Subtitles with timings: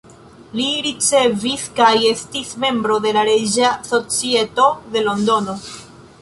[0.59, 5.57] Li ricevis kaj estis membro de la Reĝa Societo de Londono.